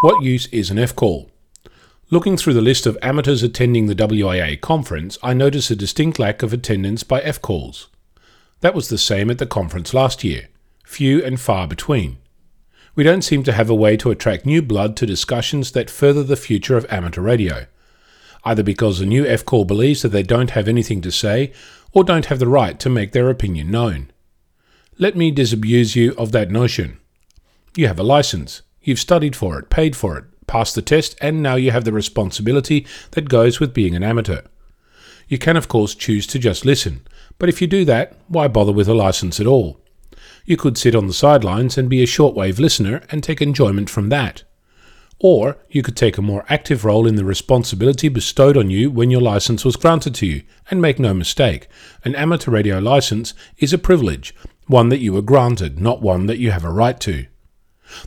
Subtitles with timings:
[0.00, 1.28] What use is an F call?
[2.08, 6.44] Looking through the list of amateurs attending the WIA conference, I notice a distinct lack
[6.44, 7.88] of attendance by F calls.
[8.60, 10.50] That was the same at the conference last year,
[10.84, 12.18] few and far between.
[12.94, 16.22] We don't seem to have a way to attract new blood to discussions that further
[16.22, 17.66] the future of amateur radio,
[18.44, 21.52] either because the new F call believes that they don't have anything to say
[21.90, 24.12] or don't have the right to make their opinion known.
[24.96, 27.00] Let me disabuse you of that notion.
[27.74, 28.62] You have a license.
[28.88, 31.92] You've studied for it, paid for it, passed the test, and now you have the
[31.92, 34.40] responsibility that goes with being an amateur.
[35.28, 37.06] You can, of course, choose to just listen,
[37.38, 39.78] but if you do that, why bother with a license at all?
[40.46, 44.08] You could sit on the sidelines and be a shortwave listener and take enjoyment from
[44.08, 44.44] that.
[45.18, 49.10] Or you could take a more active role in the responsibility bestowed on you when
[49.10, 50.44] your license was granted to you.
[50.70, 51.68] And make no mistake,
[52.06, 54.34] an amateur radio license is a privilege,
[54.66, 57.26] one that you were granted, not one that you have a right to.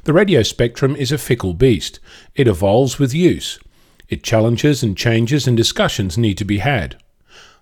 [0.03, 1.99] The radio spectrum is a fickle beast.
[2.35, 3.59] It evolves with use.
[4.09, 6.97] It challenges and changes, and discussions need to be had.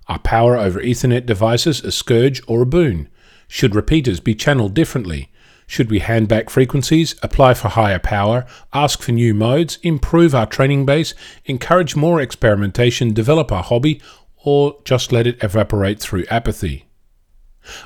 [0.07, 3.09] Are power over Ethernet devices a scourge or a boon?
[3.47, 5.31] Should repeaters be channeled differently?
[5.67, 10.47] Should we hand back frequencies, apply for higher power, ask for new modes, improve our
[10.47, 11.13] training base,
[11.45, 14.01] encourage more experimentation, develop our hobby,
[14.43, 16.87] or just let it evaporate through apathy?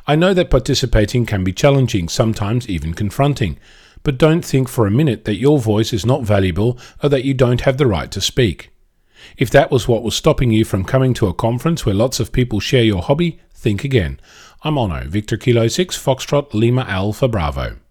[0.08, 3.60] I know that participating can be challenging, sometimes even confronting
[4.04, 7.34] but don't think for a minute that your voice is not valuable or that you
[7.34, 8.70] don't have the right to speak.
[9.38, 12.32] If that was what was stopping you from coming to a conference where lots of
[12.32, 14.20] people share your hobby, think again.
[14.64, 17.78] I'm Onno, Victor Kilo 6, Foxtrot, Lima Alpha Bravo.